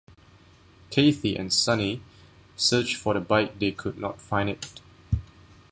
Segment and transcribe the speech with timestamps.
[0.89, 2.01] Cathy and Sunny
[2.55, 4.81] search for the bike they could not find it.